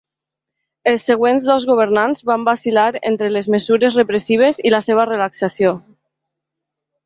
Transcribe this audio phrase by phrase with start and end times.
[0.91, 5.79] Els següents dos governants van vacil·lar entre les mesures repressives i la seva relaxació.